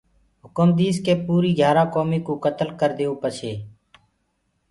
هُڪم 0.43 0.67
ديس 0.79 0.95
ڪي 1.05 1.13
پوريٚ 1.25 1.55
گھِيآرآ 1.57 1.83
ڪوميٚ 1.93 2.25
ڪو 2.25 2.33
ڪتلَ 2.43 2.69
ڪرَديئو 2.79 3.13
پڇي 3.21 3.53